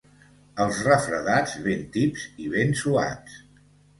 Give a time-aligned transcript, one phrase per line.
[0.63, 3.39] Els refredats, ben tips i ben suats.